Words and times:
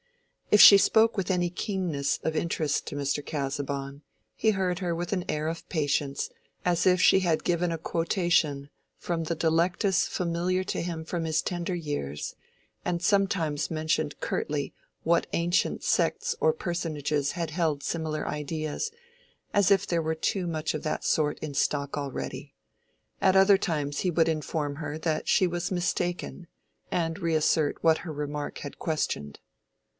If 0.49 0.59
she 0.59 0.79
spoke 0.79 1.15
with 1.15 1.29
any 1.31 1.49
keenness 1.49 2.17
of 2.23 2.35
interest 2.35 2.85
to 2.87 2.95
Mr. 2.95 3.23
Casaubon, 3.25 4.01
he 4.35 4.49
heard 4.49 4.79
her 4.79 4.93
with 4.95 5.13
an 5.13 5.23
air 5.29 5.47
of 5.47 5.69
patience 5.69 6.29
as 6.65 6.85
if 6.87 6.99
she 6.99 7.19
had 7.21 7.45
given 7.45 7.71
a 7.71 7.77
quotation 7.77 8.69
from 8.97 9.25
the 9.25 9.35
Delectus 9.35 10.07
familiar 10.07 10.63
to 10.65 10.81
him 10.81 11.05
from 11.05 11.23
his 11.23 11.41
tender 11.41 11.75
years, 11.75 12.35
and 12.83 13.01
sometimes 13.01 13.71
mentioned 13.71 14.19
curtly 14.19 14.73
what 15.03 15.27
ancient 15.33 15.83
sects 15.83 16.35
or 16.41 16.51
personages 16.51 17.33
had 17.33 17.51
held 17.51 17.81
similar 17.81 18.27
ideas, 18.27 18.91
as 19.53 19.71
if 19.71 19.85
there 19.87 20.01
were 20.01 20.15
too 20.15 20.47
much 20.47 20.73
of 20.73 20.83
that 20.83 21.05
sort 21.05 21.37
in 21.39 21.53
stock 21.53 21.95
already; 21.95 22.55
at 23.21 23.37
other 23.37 23.57
times 23.57 23.99
he 23.99 24.11
would 24.11 24.27
inform 24.27 24.77
her 24.77 24.97
that 24.97 25.29
she 25.29 25.45
was 25.47 25.71
mistaken, 25.71 26.47
and 26.91 27.19
reassert 27.19 27.81
what 27.83 27.99
her 27.99 28.11
remark 28.11 28.57
had 28.57 28.79
questioned. 28.79 29.39